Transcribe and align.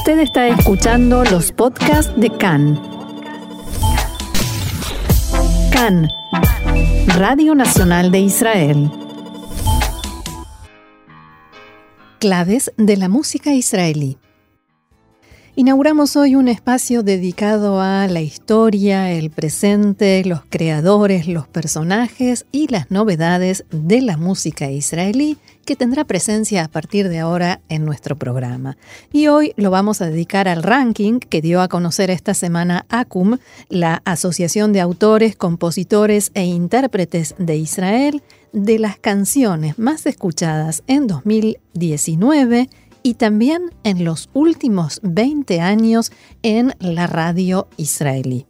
Usted 0.00 0.20
está 0.20 0.48
escuchando 0.48 1.24
los 1.24 1.52
podcasts 1.52 2.10
de 2.16 2.30
CAN. 2.30 2.80
CAN, 5.70 6.08
Radio 7.18 7.54
Nacional 7.54 8.10
de 8.10 8.20
Israel. 8.20 8.90
Claves 12.18 12.72
de 12.78 12.96
la 12.96 13.10
música 13.10 13.52
israelí. 13.52 14.16
Inauguramos 15.54 16.16
hoy 16.16 16.34
un 16.34 16.48
espacio 16.48 17.02
dedicado 17.02 17.82
a 17.82 18.08
la 18.08 18.22
historia, 18.22 19.12
el 19.12 19.28
presente, 19.28 20.24
los 20.24 20.40
creadores, 20.48 21.28
los 21.28 21.46
personajes 21.46 22.46
y 22.52 22.68
las 22.68 22.90
novedades 22.90 23.66
de 23.70 24.00
la 24.00 24.16
música 24.16 24.70
israelí 24.70 25.36
que 25.70 25.76
tendrá 25.76 26.04
presencia 26.04 26.64
a 26.64 26.68
partir 26.68 27.08
de 27.08 27.20
ahora 27.20 27.60
en 27.68 27.84
nuestro 27.84 28.16
programa. 28.16 28.76
Y 29.12 29.28
hoy 29.28 29.52
lo 29.54 29.70
vamos 29.70 30.02
a 30.02 30.06
dedicar 30.10 30.48
al 30.48 30.64
ranking 30.64 31.20
que 31.20 31.40
dio 31.40 31.62
a 31.62 31.68
conocer 31.68 32.10
esta 32.10 32.34
semana 32.34 32.86
ACUM, 32.88 33.38
la 33.68 34.02
Asociación 34.04 34.72
de 34.72 34.80
Autores, 34.80 35.36
Compositores 35.36 36.32
e 36.34 36.44
Intérpretes 36.44 37.36
de 37.38 37.56
Israel, 37.56 38.20
de 38.52 38.80
las 38.80 38.98
canciones 38.98 39.78
más 39.78 40.06
escuchadas 40.06 40.82
en 40.88 41.06
2019 41.06 42.68
y 43.04 43.14
también 43.14 43.70
en 43.84 44.04
los 44.04 44.28
últimos 44.32 44.98
20 45.04 45.60
años 45.60 46.10
en 46.42 46.74
la 46.80 47.06
radio 47.06 47.68
israelí. 47.76 48.49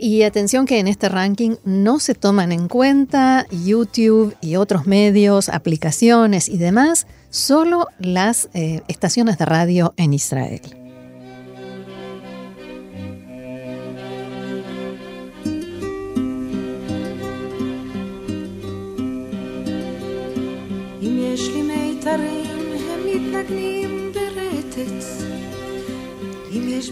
Y 0.00 0.22
atención 0.22 0.64
que 0.64 0.78
en 0.78 0.86
este 0.86 1.08
ranking 1.08 1.56
no 1.64 1.98
se 1.98 2.14
toman 2.14 2.52
en 2.52 2.68
cuenta 2.68 3.46
YouTube 3.50 4.36
y 4.40 4.54
otros 4.54 4.86
medios, 4.86 5.48
aplicaciones 5.48 6.48
y 6.48 6.56
demás, 6.56 7.08
solo 7.30 7.88
las 7.98 8.48
eh, 8.54 8.82
estaciones 8.86 9.38
de 9.38 9.44
radio 9.44 9.94
en 9.96 10.14
Israel. 10.14 10.60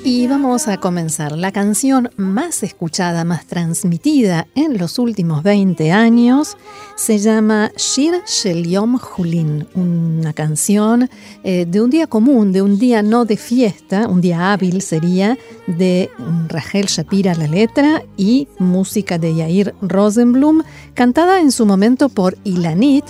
Y 0.05 0.27
vamos 0.29 0.69
a 0.69 0.77
comenzar. 0.77 1.33
La 1.33 1.51
canción 1.51 2.11
más 2.17 2.63
escuchada, 2.63 3.25
más 3.25 3.47
transmitida 3.47 4.47
en 4.55 4.79
los 4.79 4.99
últimos 4.99 5.43
20 5.43 5.91
años 5.91 6.57
se 6.95 7.19
llama 7.19 7.73
Shir 7.77 8.23
Shel 8.27 8.69
Yom 8.69 8.99
Julin, 8.99 9.67
una 9.75 10.33
canción 10.33 11.11
eh, 11.43 11.67
de 11.69 11.81
un 11.81 11.91
día 11.91 12.07
común, 12.07 12.53
de 12.53 12.63
un 12.63 12.79
día 12.79 13.03
no 13.03 13.25
de 13.25 13.37
fiesta, 13.37 14.09
un 14.09 14.21
día 14.21 14.53
hábil 14.53 14.81
sería, 14.81 15.37
de 15.67 16.11
Rachel 16.49 16.87
Shapira 16.87 17.35
la 17.35 17.49
letra 17.49 18.05
y 18.17 18.47
música 18.59 19.19
de 19.19 19.35
Yair 19.35 19.75
Rosenblum, 19.83 20.63
cantada 20.95 21.41
en 21.41 21.51
su 21.51 21.67
momento 21.67 22.09
por 22.09 22.39
Ilanit, 22.45 23.07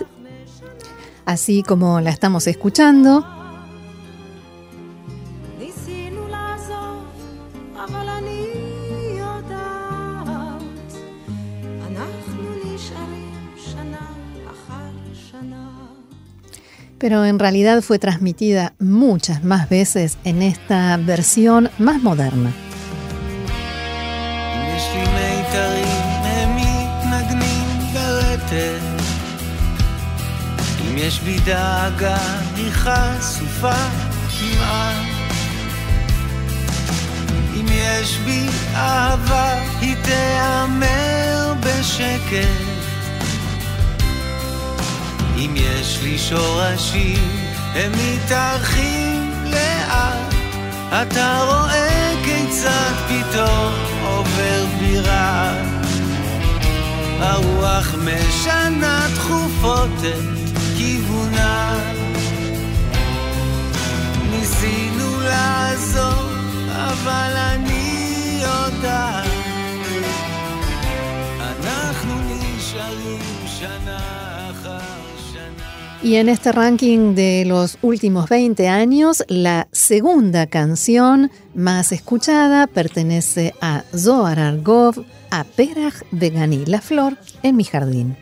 así 1.26 1.62
como 1.62 2.00
la 2.00 2.10
estamos 2.10 2.46
escuchando. 2.46 3.35
pero 17.01 17.25
en 17.25 17.39
realidad 17.39 17.81
fue 17.81 17.97
transmitida 17.97 18.73
muchas 18.77 19.43
más 19.43 19.67
veces 19.69 20.19
en 20.23 20.43
esta 20.43 20.97
versión 20.97 21.71
más 21.79 21.99
moderna. 22.03 22.53
אם 37.55 37.67
יש 37.67 38.17
לי 46.02 46.18
שורשים, 46.18 47.28
הם 47.74 47.92
מתארחים 47.92 49.44
לאט. 49.44 50.34
אתה 51.02 51.42
רואה 51.46 52.12
כיצד 52.24 52.92
פתאום 53.08 53.72
עובר 54.02 54.64
בירה. 54.78 55.54
הרוח 57.20 57.94
משנה 57.94 59.06
תכופות 59.14 59.90
את 60.00 60.58
כיוונה. 60.76 61.78
ניסינו 64.30 65.20
לעזור, 65.20 66.30
אבל 66.74 67.32
אני 67.36 68.40
יודעת. 68.42 69.26
אנחנו 71.40 72.14
נשארים 72.28 73.20
שנה 73.46 74.15
Y 76.06 76.14
en 76.14 76.28
este 76.28 76.52
ranking 76.52 77.16
de 77.16 77.42
los 77.48 77.78
últimos 77.82 78.28
20 78.28 78.68
años, 78.68 79.24
la 79.26 79.66
segunda 79.72 80.46
canción 80.46 81.32
más 81.52 81.90
escuchada 81.90 82.68
pertenece 82.68 83.54
a 83.60 83.82
Zohar 83.92 84.38
Argov, 84.38 85.04
a 85.32 85.42
Peraj 85.42 86.02
Begani, 86.12 86.64
la 86.64 86.80
flor 86.80 87.18
en 87.42 87.56
mi 87.56 87.64
jardín. 87.64 88.16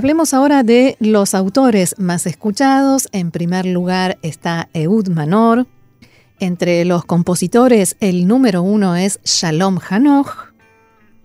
Hablemos 0.00 0.32
ahora 0.32 0.62
de 0.62 0.96
los 0.98 1.34
autores 1.34 1.94
más 1.98 2.24
escuchados. 2.24 3.06
En 3.12 3.30
primer 3.30 3.66
lugar 3.66 4.16
está 4.22 4.70
Eud 4.72 5.08
Manor. 5.08 5.66
Entre 6.38 6.86
los 6.86 7.04
compositores, 7.04 7.98
el 8.00 8.26
número 8.26 8.62
uno 8.62 8.96
es 8.96 9.20
Shalom 9.24 9.78
Hanoch. 9.86 10.54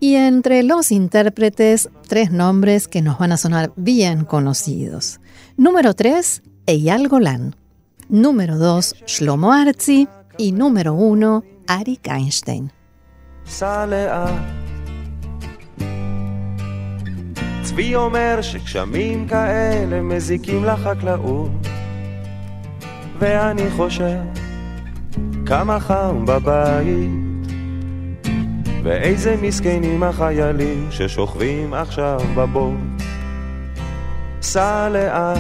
Y 0.01 0.16
entre 0.16 0.62
los 0.63 0.92
intérpretes, 0.92 1.88
tres 2.10 2.33
nombres 2.33 2.89
que 2.89 3.01
nos 3.01 3.18
van 3.18 3.31
a 3.31 3.38
sonar 3.38 3.72
bien 3.77 4.25
conocidos. 4.25 5.21
Número 5.56 5.94
tres, 5.94 6.44
Eyal 6.66 7.07
Golan. 7.07 7.56
Número 8.10 8.57
dos, 8.57 8.94
Shlomo 9.07 9.54
Arzi. 9.54 10.10
Y 10.38 10.51
número 10.51 10.95
uno, 10.95 11.45
Arik 11.66 12.10
Einstein. 12.10 12.74
צבי 17.75 17.95
אומר 17.95 18.39
שגשמים 18.42 19.27
כאלה 19.27 20.01
מזיקים 20.01 20.63
לחקלאות. 20.66 21.51
ואני 23.19 23.69
חושב 23.72 24.18
כמה 25.45 25.80
חם 25.80 26.25
בבית. 26.25 27.10
ואיזה 28.83 29.36
מסכנים 29.42 30.04
החיילים 30.04 30.88
ששוכבים 30.92 31.74
עכשיו 31.74 32.19
בבוט 32.36 33.04
סע 34.42 34.89
לאט, 34.89 35.38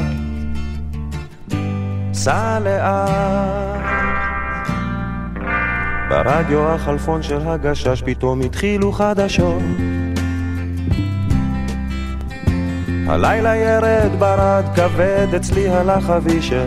סע 2.13 2.59
לאט. 2.59 3.85
ברדיו 6.09 6.67
החלפון 6.67 7.23
של 7.23 7.47
הגשש 7.47 8.03
פתאום 8.05 8.41
התחילו 8.41 8.91
חדשות. 8.91 9.94
הלילה 13.07 13.55
ירד 13.55 14.11
ברד 14.19 14.65
כבד 14.75 15.27
אצלי 15.35 15.69
הלך 15.69 16.09
אבישר. 16.09 16.65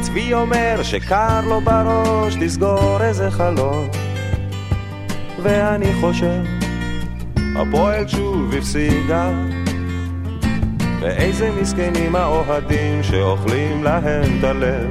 צבי 0.00 0.34
אומר 0.34 0.82
שקר 0.82 1.40
לו 1.48 1.60
בראש 1.60 2.34
תסגור 2.40 3.02
איזה 3.02 3.30
חלון. 3.30 3.88
ואני 5.42 5.92
חושב, 6.00 6.42
הפועל 7.56 8.08
שוב 8.08 8.54
הפסידה. 8.54 9.30
ואיזה 11.00 11.50
מסכנים 11.60 12.16
האוהדים 12.16 13.02
שאוכלים 13.02 13.84
להם 13.84 14.38
את 14.38 14.44
הלב. 14.44 14.86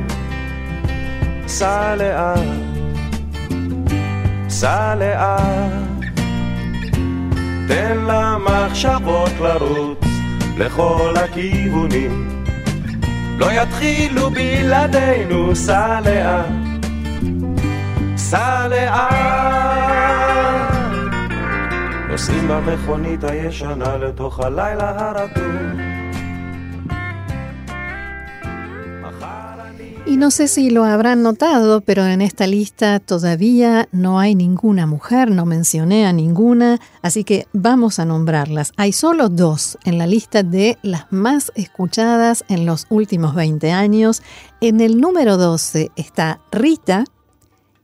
סע 1.48 1.96
לאט, 1.96 2.40
סע 4.50 4.96
לאט, 4.96 5.95
תן 7.68 7.98
למחשבות 7.98 9.32
לרוץ 9.40 10.06
לכל 10.58 11.14
הכיוונים. 11.24 12.46
לא 13.38 13.46
יתחילו 13.52 14.30
בלעדינו, 14.30 15.56
סע 15.56 16.00
לאט, 16.06 16.46
סע 18.18 18.68
לאט. 18.68 19.56
נוסעים 22.10 22.48
במכונית 22.48 23.24
הישנה 23.24 23.98
לתוך 23.98 24.40
הלילה 24.40 25.10
הרטוב. 25.10 25.95
Y 30.08 30.18
no 30.18 30.30
sé 30.30 30.48
si 30.48 30.70
lo 30.70 30.86
habrán 30.86 31.24
notado, 31.24 31.82
pero 31.82 32.06
en 32.06 32.22
esta 32.22 32.46
lista 32.46 33.00
todavía 33.00 33.90
no 33.92 34.20
hay 34.20 34.36
ninguna 34.36 34.86
mujer, 34.86 35.32
no 35.32 35.48
mencioné 35.48 36.06
a 36.06 36.14
ninguna, 36.14 36.80
así 37.02 37.24
que 37.24 37.48
vamos 37.54 37.98
a 37.98 38.06
nombrarlas. 38.06 38.72
Hay 38.78 38.92
solo 38.92 39.30
dos 39.30 39.80
en 39.84 39.98
la 39.98 40.06
lista 40.06 40.44
de 40.44 40.78
las 40.84 41.12
más 41.12 41.52
escuchadas 41.56 42.46
en 42.50 42.68
los 42.68 42.86
últimos 42.90 43.34
20 43.34 43.72
años. 43.72 44.22
En 44.62 44.80
el 44.80 45.02
número 45.02 45.38
12 45.38 45.90
está 45.96 46.40
Rita 46.52 47.04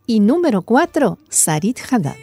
y 0.06 0.20
número 0.20 0.62
4, 0.62 1.18
Sarit 1.28 1.80
Haddad. 1.90 2.18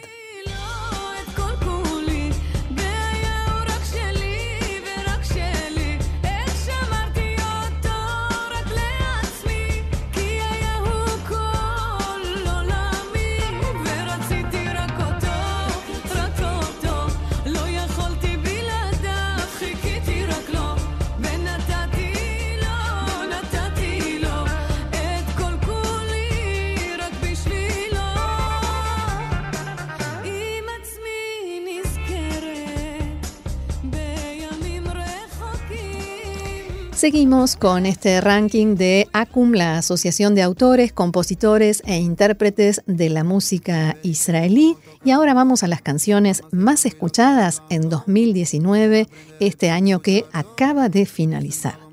Seguimos 36.99 37.55
con 37.55 37.85
este 37.85 38.19
ranking 38.19 38.75
de 38.75 39.07
ACUM, 39.13 39.53
la 39.53 39.77
Asociación 39.77 40.35
de 40.35 40.41
Autores, 40.41 40.91
Compositores 40.91 41.81
e 41.85 41.95
Intérpretes 41.95 42.81
de 42.87 43.09
la 43.09 43.23
Música 43.23 43.95
Israelí. 44.03 44.75
Y 45.05 45.11
ahora 45.11 45.33
vamos 45.33 45.63
a 45.63 45.69
las 45.69 45.81
canciones 45.81 46.43
más 46.51 46.85
escuchadas 46.85 47.63
en 47.69 47.87
2019, 47.87 49.07
este 49.39 49.69
año 49.69 50.01
que 50.01 50.25
acaba 50.33 50.89
de 50.89 51.05
finalizar. 51.05 51.88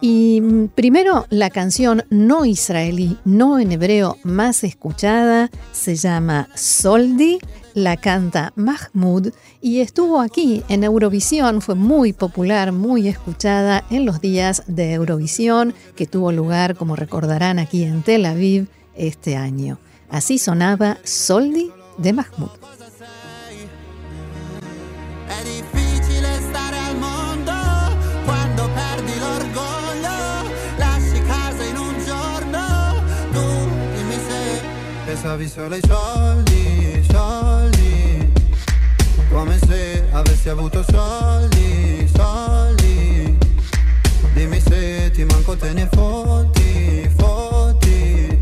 Y 0.00 0.40
mm, 0.40 0.68
primero, 0.68 1.26
la 1.30 1.50
canción 1.50 2.04
no 2.10 2.44
israelí, 2.44 3.18
no 3.24 3.58
en 3.58 3.72
hebreo 3.72 4.16
más 4.22 4.64
escuchada, 4.64 5.50
se 5.72 5.96
llama 5.96 6.48
Soldi 6.54 7.38
la 7.78 7.96
canta 7.96 8.52
Mahmoud 8.56 9.28
y 9.60 9.80
estuvo 9.80 10.20
aquí 10.20 10.64
en 10.68 10.82
Eurovisión, 10.82 11.62
fue 11.62 11.76
muy 11.76 12.12
popular, 12.12 12.72
muy 12.72 13.06
escuchada 13.06 13.84
en 13.90 14.04
los 14.04 14.20
días 14.20 14.64
de 14.66 14.94
Eurovisión 14.94 15.74
que 15.94 16.06
tuvo 16.06 16.32
lugar, 16.32 16.74
como 16.74 16.96
recordarán, 16.96 17.58
aquí 17.58 17.84
en 17.84 18.02
Tel 18.02 18.26
Aviv 18.26 18.68
este 18.96 19.36
año. 19.36 19.78
Así 20.10 20.38
sonaba 20.38 20.98
Soldi 21.04 21.70
de 21.98 22.12
Mahmoud. 22.12 22.50
Come 39.30 39.58
se 39.58 40.04
avessi 40.12 40.48
avuto 40.48 40.84
soldi, 40.88 42.08
soldi. 42.14 43.38
Dimmi 44.32 44.60
se 44.60 45.10
ti 45.12 45.24
manco 45.24 45.56
te 45.56 45.72
ne 45.72 45.88
fotti, 45.92 47.10
fotti. 47.16 48.40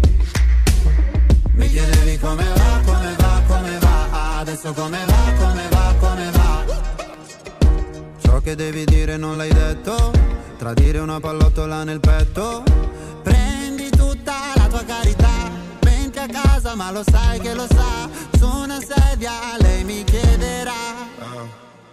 Mi 1.55 1.69
chiedevi 1.69 2.19
come 2.19 2.45
va, 2.45 2.81
come 2.85 3.17
va, 3.19 3.43
come 3.47 3.79
va. 3.79 4.39
Adesso 4.39 4.73
come 4.73 5.05
va, 5.07 5.33
come 5.39 5.69
va, 5.71 5.95
come 5.99 6.31
va. 6.31 6.65
Ciò 8.23 8.41
che 8.41 8.55
devi 8.55 8.85
dire 8.85 9.17
non 9.17 9.37
l'hai 9.37 9.53
detto. 9.53 10.13
Tradire 10.59 10.99
una 10.99 11.21
pallottola 11.21 11.85
nel 11.85 12.01
petto 12.01 12.63
ma 16.77 16.91
lo 16.91 17.03
sai 17.11 17.41
che 17.41 17.55
lo 17.55 17.67
sa 17.67 18.09
Su 18.39 18.47
una 18.47 18.79
sedia 18.81 19.33
lei 19.59 19.83
mi 19.83 20.05
chiederà. 20.05 20.73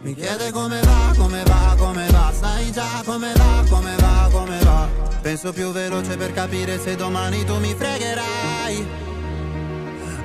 Mi 0.01 0.13
chiede 0.13 0.51
come 0.51 0.81
va, 0.81 1.13
come 1.17 1.43
va, 1.43 1.75
come 1.77 2.07
va 2.11 2.33
Sai 2.37 2.71
già 2.71 3.01
come 3.05 3.31
va, 3.33 3.63
come 3.69 3.95
va, 3.95 4.29
come 4.31 4.59
va. 4.59 4.87
Penso 5.21 5.53
più 5.53 5.71
veloce 5.71 6.17
per 6.17 6.33
capire 6.33 6.77
se 6.77 6.95
domani 6.95 7.45
tu 7.45 7.57
mi 7.59 7.73
fregherai. 7.73 8.87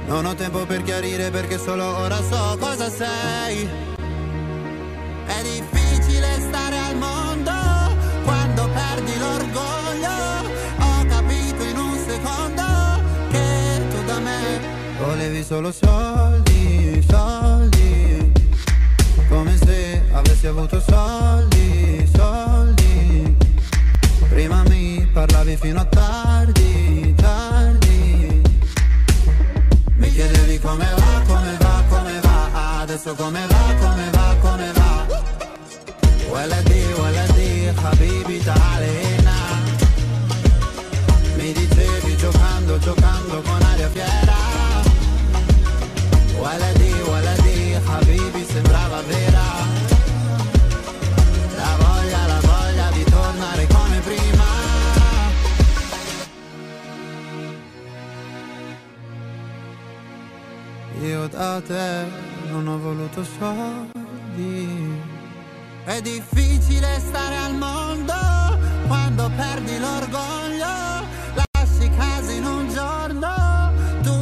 Non 0.06 0.26
ho 0.26 0.34
tempo 0.34 0.66
per 0.66 0.82
chiarire 0.82 1.30
perché 1.30 1.58
solo 1.58 1.84
ora 1.98 2.16
so 2.16 2.56
cosa 2.58 2.90
sei. 2.90 3.68
È 5.26 5.42
difficile 5.42 5.67
Volevi 15.38 15.44
solo 15.44 15.70
soldi, 15.72 17.06
soldi. 17.08 18.32
Come 19.28 19.56
se 19.56 20.02
avessi 20.12 20.46
avuto 20.48 20.80
soldi, 20.80 22.08
soldi. 22.12 23.36
Prima 24.28 24.62
mi 24.64 25.08
parlavi 25.12 25.56
fino 25.56 25.80
a 25.80 25.84
tardi, 25.84 27.14
tardi. 27.16 28.42
Mi 29.96 30.10
chiedevi 30.10 30.58
come 30.58 30.86
va, 30.96 31.22
come 31.26 31.56
va, 31.60 31.84
come 31.88 32.20
va. 32.20 32.80
Adesso 32.80 33.14
come 33.14 33.46
va, 33.46 33.47
Io 61.02 61.28
da 61.28 61.60
te 61.60 62.06
non 62.50 62.66
ho 62.66 62.78
voluto 62.78 63.24
soldi. 63.38 65.16
È 65.84 66.00
difficile 66.00 66.98
stare 66.98 67.36
al 67.36 67.54
mondo 67.54 68.12
quando 68.86 69.30
perdi 69.34 69.78
l'orgoglio 69.78 70.66
Lasci 71.34 71.88
casa 71.96 72.30
in 72.30 72.44
un 72.44 72.68
giorno 72.70 73.72
Tu 74.02 74.12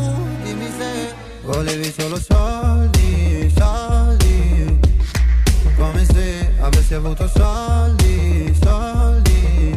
dimmi 0.44 0.70
se 0.78 1.12
volevi 1.42 1.92
solo 1.92 2.20
soldi, 2.20 3.52
soldi. 3.56 4.78
Come 5.76 6.04
se 6.04 6.52
avessi 6.60 6.94
avuto 6.94 7.28
soldi, 7.28 8.56
soldi. 8.62 9.76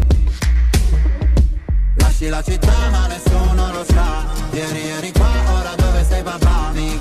Lasci 1.95 2.27
la 2.27 2.41
città 2.43 2.89
ma 2.91 3.07
nessuno 3.07 3.71
lo 3.71 3.83
sa. 3.83 4.25
Ieri 4.51 4.89
eri 4.89 5.11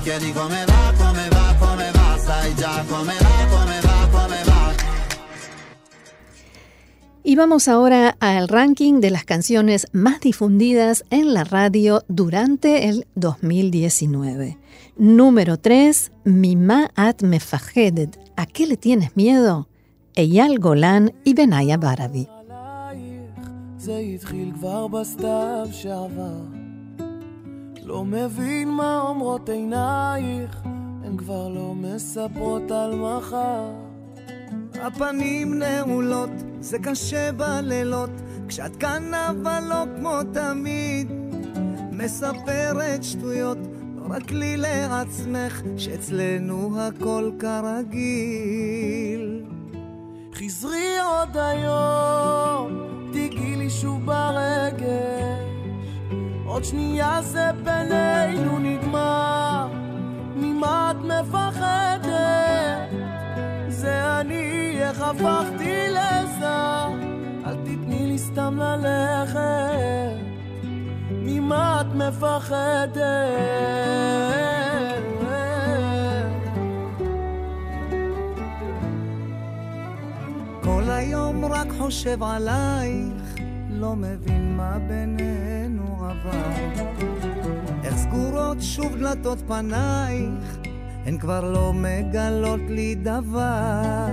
chiedi 0.08 0.32
come 0.32 0.64
va, 0.70 0.82
come 1.00 1.28
va, 1.36 1.46
come 1.58 1.90
va, 1.96 2.18
sai 2.26 2.54
già 2.54 2.84
come 2.88 3.16
va, 3.24 3.36
come 3.54 3.78
va, 3.86 3.98
come 4.14 4.40
va. 4.48 4.62
Y 7.22 7.36
vamos 7.36 7.68
ahora 7.68 8.16
al 8.20 8.48
ranking 8.48 9.00
de 9.00 9.10
las 9.10 9.24
canciones 9.24 9.86
más 9.92 10.20
difundidas 10.20 11.04
en 11.10 11.32
la 11.32 11.44
radio 11.44 12.02
durante 12.08 12.88
el 12.88 13.06
2019. 13.14 14.58
Número 14.96 15.56
3, 15.56 16.12
Mima 16.24 16.90
At 16.94 17.22
Mefahedet. 17.22 18.18
¿A 18.36 18.46
qué 18.46 18.66
le 18.66 18.76
tienes 18.76 19.16
miedo? 19.16 19.68
Eyal 20.14 20.58
Golan 20.58 21.12
y 21.24 21.34
Benaya 21.34 21.76
Barabi. 21.76 22.28
זה 23.84 23.98
התחיל 23.98 24.52
כבר 24.54 24.86
בסתיו 24.86 25.68
שעבר. 25.72 26.67
לא 27.89 28.05
מבין 28.05 28.69
מה 28.69 29.01
אומרות 29.01 29.49
עינייך, 29.49 30.61
הן 31.03 31.17
כבר 31.17 31.49
לא 31.49 31.73
מספרות 31.75 32.71
על 32.71 32.95
מחר. 32.95 33.71
הפנים 34.81 35.59
נעולות, 35.59 36.29
זה 36.59 36.79
קשה 36.79 37.31
בלילות, 37.31 38.09
כשאת 38.47 38.75
כאן 38.75 39.13
אבל 39.13 39.63
לא 39.69 39.83
כמו 39.97 40.15
תמיד. 40.33 41.11
מספרת 41.91 43.03
שטויות, 43.03 43.57
לא 43.95 44.03
רק 44.09 44.31
לי 44.31 44.57
לעצמך, 44.57 45.61
שאצלנו 45.77 46.81
הכל 46.81 47.31
כרגיל. 47.39 48.63
חזרי 50.33 50.99
עוד 50.99 51.37
היום, 51.37 52.77
תיגעי 53.13 53.55
לי 53.55 53.69
שוב 53.69 54.05
ברגש. 54.05 55.28
עוד 56.59 56.65
שנייה 56.65 57.21
זה 57.21 57.49
בינינו 57.63 58.59
נגמר, 58.59 59.67
ממה 60.35 60.91
את 60.91 61.05
מפחדת? 61.05 62.07
זה 63.67 64.19
אני, 64.19 64.75
איך 64.79 65.01
הפכתי 65.01 65.89
לזר? 65.89 66.87
אל 67.45 67.55
תתני 67.55 68.07
לי 68.07 68.17
סתם 68.17 68.59
ללכת, 68.59 69.39
ממה 71.11 71.81
את 71.81 71.95
מפחדת? 71.95 72.97
כל 80.63 80.83
היום 80.89 81.45
רק 81.45 81.67
חושב 81.79 82.23
עלייך, 82.23 83.35
לא 83.79 83.95
מבין 83.95 84.57
מה 84.57 84.77
בינינו 84.87 86.05
עבר. 86.05 86.51
איך 87.83 87.95
סגורות 87.95 88.57
שוב 88.61 88.95
דלתות 88.95 89.39
פנייך, 89.47 90.57
הן 91.05 91.17
כבר 91.17 91.51
לא 91.51 91.73
מגלות 91.73 92.59
לי 92.69 92.95
דבר. 92.95 94.07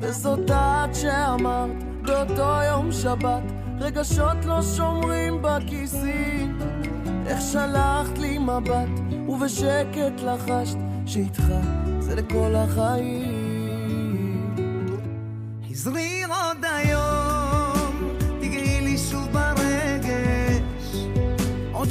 וזאת 0.00 0.50
את 0.50 0.94
שאמרת 0.94 1.84
באותו 2.02 2.60
יום 2.70 2.92
שבת, 2.92 3.42
רגשות 3.78 4.44
לא 4.44 4.62
שומרים 4.62 5.42
בכיסים. 5.42 6.58
איך 7.26 7.40
שלחת 7.40 8.18
לי 8.18 8.38
מבט, 8.38 8.88
ובשקט 9.28 10.20
לחשת 10.24 10.78
שאיתך 11.06 11.44
זה 12.00 12.14
לכל 12.14 12.54
החיים. 12.54 13.38
חזרי 15.70 16.17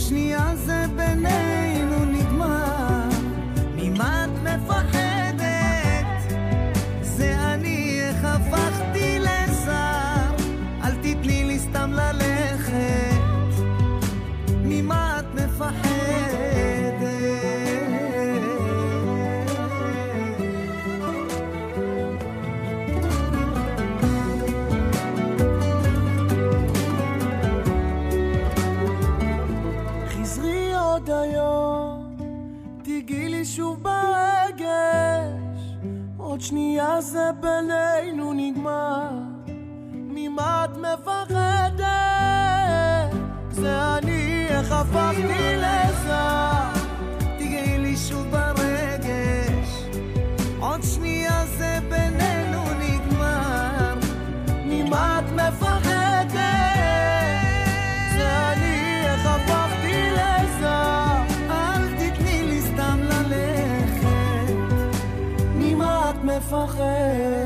שנייה 0.07 0.57
זה 0.57 0.76
הפכתי 44.82 45.56
לזר, 45.58 46.72
תיגעי 47.38 47.78
לי 47.78 47.98
שוב 47.98 48.28
ברגש, 48.32 49.84
עוד 50.60 50.80
שנייה 50.84 51.46
זה 51.58 51.80
בינינו 51.90 52.64
נגמר, 52.80 53.96
ממה 54.66 55.20
את 55.20 55.32
מפחדת? 55.32 56.32
זה 58.16 58.52
אני, 58.54 59.02
איך 59.06 59.26
הפכתי 59.26 60.12
לזר, 60.12 61.22
אל 61.50 61.88
תתני 61.98 62.44
לי 62.44 62.62
סתם 62.62 63.00
ללכת, 63.02 64.54
ממה 65.56 66.10
את 66.10 66.24
מפחדת? 66.24 67.37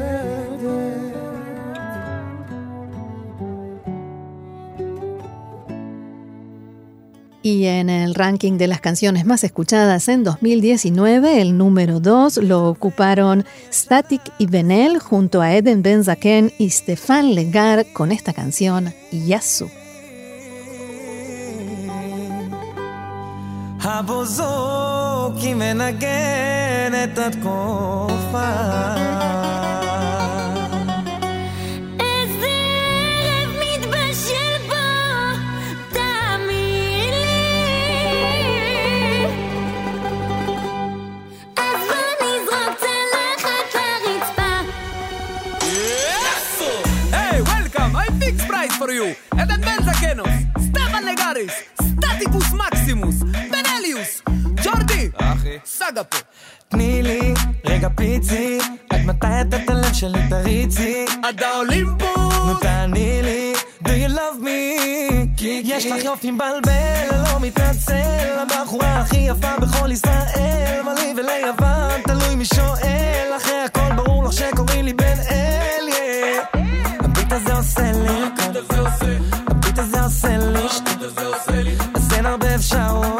Y 7.44 7.66
en 7.66 7.90
el 7.90 8.14
ranking 8.14 8.60
de 8.60 8.68
las 8.68 8.82
canciones 8.82 9.26
más 9.26 9.44
escuchadas 9.44 10.08
en 10.10 10.24
2019, 10.24 11.42
el 11.42 11.58
número 11.58 12.00
2 12.00 12.38
lo 12.38 12.70
ocuparon 12.70 13.46
Static 13.74 14.22
y 14.38 14.46
Benel 14.46 15.00
junto 15.00 15.42
a 15.42 15.52
Eden 15.54 15.82
Benzaken 15.82 16.54
y 16.60 16.70
Stefan 16.70 17.34
Legar 17.34 17.88
con 17.94 18.12
esta 18.12 18.32
canción 18.34 18.94
Yasu. 19.12 19.70
For 49.42 49.48
you! 49.48 49.56
Eden 49.56 49.62
Benzakenos, 49.62 50.30
Stefan 50.68 51.04
Legaris, 51.06 51.54
Staticus 51.82 52.54
Maximus, 52.54 53.24
Benelius, 53.52 54.22
ג'ורדי! 54.64 55.10
אחי. 55.18 55.58
סאגה 55.66 56.04
פה. 56.04 56.18
תני 56.68 57.04
לי 57.04 57.34
רגע 57.66 57.90
פיצי, 57.96 58.60
עד 58.90 59.00
מתי 59.06 59.28
את 59.42 59.54
את 59.54 59.70
הלב 59.70 59.94
שלי 59.94 60.20
תריצי? 60.30 61.06
עד 61.24 61.44
האולימפוס! 61.44 62.34
נו 62.46 62.54
תעני 62.54 63.22
לי, 63.24 63.54
do 63.84 63.88
you 63.88 64.12
love 64.12 64.44
me? 64.44 65.42
יש 65.44 65.86
לך 65.86 66.04
יופי 66.04 66.32
מבלבל, 66.32 67.08
לא 67.12 67.40
מתנצל, 67.40 68.38
הבחורה 68.42 69.00
הכי 69.00 69.18
יפה 69.18 69.60
בכל 69.62 69.92
ישראל, 69.92 70.82
אבל 70.84 70.94
לי 70.94 71.14
וליוון, 71.18 72.02
תלוי 72.04 72.36
מי 72.36 72.46
שואל, 72.46 73.32
אחרי 73.38 73.62
הכל 73.66 73.94
ברור 73.96 74.24
לך 74.24 74.34
שקוראים 74.34 74.86
לי 74.86 74.94
בן 74.94 75.20
אל, 75.30 75.90
yeah. 75.90 76.58
הביט 77.00 77.32
הזה 77.32 77.54
עושה 77.54 77.92
לי 77.92 78.10
הכל, 78.10 78.44
הביט 78.44 78.56
הזה 78.70 79.31
עושה 80.21 80.37
לי 80.39 80.69
שטות, 80.69 81.19
אז 81.95 82.13
אין 82.13 83.20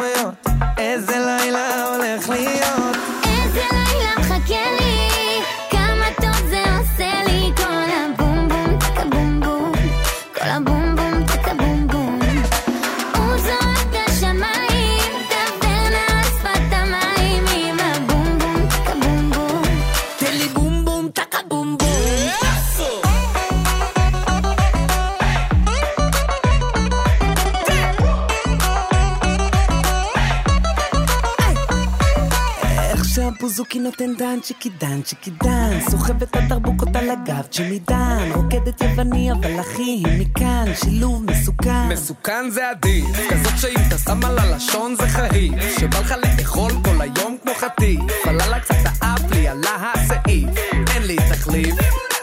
שהבוזוקי 33.72 33.78
נותן 33.78 34.14
דן 34.14 34.40
צ'יקי 34.40 34.70
דן 34.80 35.02
צ'יקי 35.02 35.30
דן. 35.30 35.80
סוחב 35.90 36.22
את 36.22 36.36
התרבוקות 36.36 36.96
על 36.96 37.10
הגב 37.10 37.46
ג'ימי 37.52 37.78
דן. 37.78 38.30
רוקדת 38.34 38.80
יווני 38.80 39.32
אבל 39.32 39.60
אחי 39.60 39.82
היא 39.82 40.06
מכאן 40.20 40.64
שילוב 40.84 41.24
מסוכן. 41.30 41.88
מסוכן 41.88 42.50
זה 42.50 42.70
עדיף, 42.70 43.06
כזאת 43.30 43.58
שאם 43.58 43.82
אתה 43.88 43.98
שם 43.98 44.24
על 44.24 44.38
הלשון 44.38 44.94
זה 44.94 45.08
חריף, 45.08 45.78
שבא 45.78 46.00
לך 46.00 46.14
לאכול 46.38 46.72
כל 46.84 47.00
היום 47.00 47.36
כמו 47.42 47.52
חטיף, 47.54 48.00
פללה 48.24 48.60
קצת 48.60 48.74
האף 48.84 49.30
לי 49.30 49.48
עלה 49.48 49.92
הסעיף, 49.94 50.48
אין 50.94 51.02
לי 51.02 51.16
תחליף, 51.16 51.74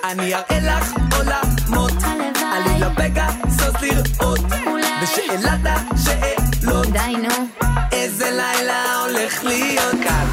אני 0.03 0.33
אראה 0.35 0.59
לך 0.59 0.93
עולמות, 1.15 1.91
הלוואי. 2.03 2.29
עלי 2.53 2.79
לבגה 2.79 3.27
סוס 3.49 3.81
לראות, 3.81 4.39
אולי. 4.67 4.87
ושאלת 5.03 5.59
השאלות, 5.65 6.87
די 6.87 7.13
נו. 7.17 7.47
איזה 7.91 8.31
לילה 8.31 8.95
הולך 8.95 9.43
להיות 9.43 9.95
כאן. 10.03 10.28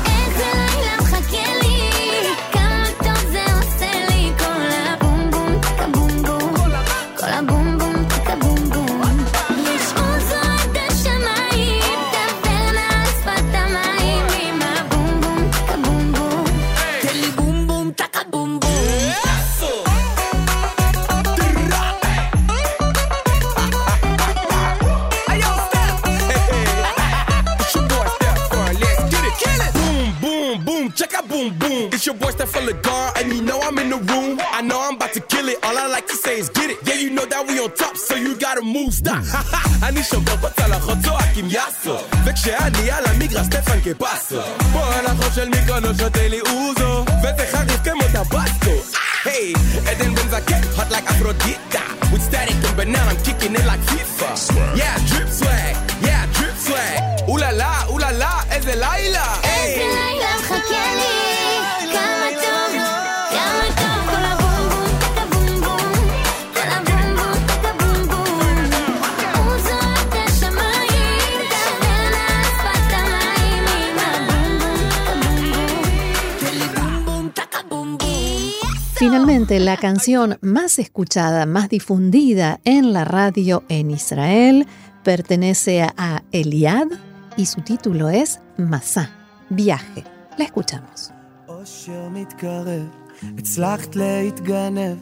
gotta 38.46 38.62
move, 38.62 38.94
stop. 38.94 39.36
אני 39.84 40.04
שובר 40.04 40.36
בצלחות, 40.36 40.98
צועקים 41.04 41.48
יאסו. 41.50 41.98
וכשאני 42.26 42.92
על 42.92 43.06
המגרש, 43.06 43.46
סטפן 43.46 43.80
כפסו. 43.84 44.42
פה 44.74 44.86
הנחות 44.96 45.34
של 45.36 45.50
מיקרונו 45.50 45.88
שותה 45.98 46.28
לי 46.28 46.42
אוזו, 46.42 47.06
וזה 47.06 47.46
חריף 47.52 47.82
כמו 47.84 48.04
טבסקו. 48.14 48.72
Hey, 49.24 49.54
Eden 49.92 50.16
been 50.16 50.30
zake, 50.34 50.58
hot 50.76 50.90
like 50.90 51.08
Aphrodite. 51.12 51.84
With 52.12 52.24
static 52.24 52.56
and 52.68 52.76
banana, 52.76 53.12
I'm 53.12 53.18
kicking 53.26 53.54
it 53.60 53.66
like 53.70 53.84
FIFA. 53.90 54.30
Yeah, 54.80 54.98
drip 55.10 55.30
swag, 55.30 55.76
yeah, 56.08 56.26
drip 56.36 56.58
swag. 56.66 57.30
Ooh 57.30 57.38
la 57.38 57.52
la, 57.52 57.72
ooh 57.92 58.00
la 58.00 58.12
la, 58.22 58.46
איזה 58.52 58.76
לילה. 58.76 59.25
Finalmente, 79.06 79.60
la 79.60 79.78
canción 79.78 80.38
más 80.42 80.78
escuchada, 80.80 81.46
más 81.46 81.70
difundida 81.70 82.60
en 82.66 82.94
la 82.94 83.04
radio 83.04 83.64
en 83.70 83.92
Israel 83.92 84.68
pertenece 85.04 85.82
a 85.82 86.24
Eliad 86.32 86.88
y 87.38 87.46
su 87.48 87.62
título 87.62 88.10
es 88.10 88.40
Masá, 88.58 89.10
viaje. 89.50 90.04
La 90.38 90.46
escuchamos. 90.46 91.12
אושר 91.48 92.10
מתקרב, 92.12 92.88
הצלחת 93.38 93.96
להתגנב, 93.96 94.98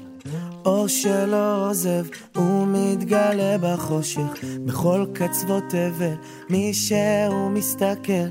אור 0.66 0.88
שלא 0.88 1.70
עוזב, 1.70 2.06
הוא 2.36 2.68
מתגלה 2.68 3.58
בחושך, 3.58 4.44
בכל 4.66 5.06
קצוות 5.14 5.64
תבל, 5.70 6.16
מי 6.50 6.74
שהוא 6.74 7.52
מסתכל, 7.52 8.28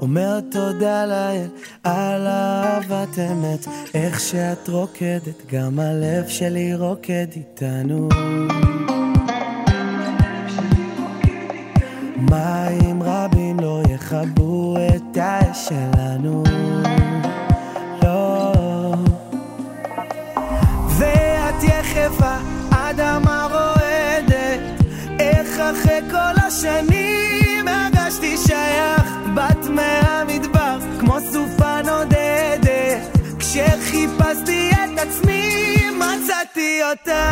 אומר 0.00 0.40
תודה 0.40 1.06
לאל 1.06 1.46
על 1.84 2.26
אהבת 2.26 3.18
אמת, 3.18 3.66
איך 3.94 4.20
שאת 4.20 4.68
רוקדת, 4.68 5.52
גם 5.52 5.80
הלב 5.80 6.28
שלי 6.28 6.74
רוקד 6.74 7.26
איתנו. 7.36 8.08
מים 12.16 13.02
רבים 13.02 13.60
לא 13.60 13.82
יכבו 13.90 14.76
את 14.96 15.16
האש 15.16 15.68
שלנו. 15.68 16.42
לא. 18.02 18.52
ואת 20.98 21.62
יחפה, 21.62 22.36
אדמה 22.70 23.46
רועדת, 23.50 24.60
איך 25.20 25.60
אחרי 25.60 26.00
כל 26.10 26.46
השנים 26.46 26.99
אותה. 36.82 37.30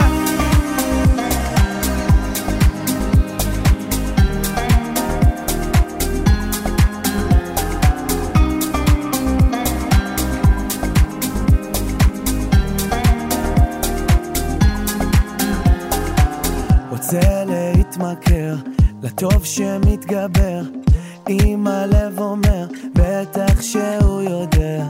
רוצה 16.90 17.44
להתמכר 17.44 18.54
לטוב 19.02 19.44
שמתגבר. 19.44 20.61
אם 21.28 21.66
הלב 21.66 22.18
אומר 22.18 22.66
בטח 22.92 23.62
שהוא 23.62 24.22
יודע. 24.22 24.84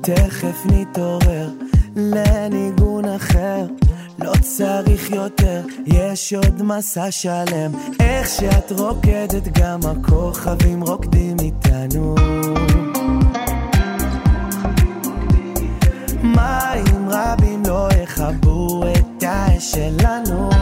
תכף 0.00 0.66
נתעורר 0.66 1.50
לניגון 1.96 3.04
אחר 3.04 3.66
לא 4.18 4.32
צריך 4.40 5.10
יותר, 5.10 5.60
יש 5.86 6.32
עוד 6.32 6.62
מסע 6.62 7.10
שלם. 7.10 7.72
איך 8.00 8.28
שאת 8.28 8.72
רוקדת 8.72 9.48
גם 9.58 9.80
הכוכבים 9.86 10.82
רוקדים 10.82 11.36
איתנו. 11.40 12.14
מים 16.22 17.08
רבים 17.10 17.62
לא 17.66 17.88
יכבו 18.02 18.84
את 18.92 19.22
האש 19.22 19.70
שלנו 19.72 20.57